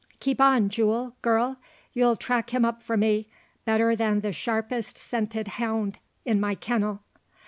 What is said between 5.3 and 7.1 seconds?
hound in my kennel."